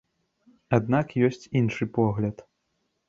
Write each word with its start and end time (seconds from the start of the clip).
Аднак 0.77 1.07
ёсць 1.27 1.49
іншы 1.61 1.83
погляд. 1.99 2.43